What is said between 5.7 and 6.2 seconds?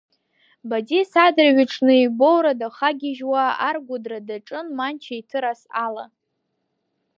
ала.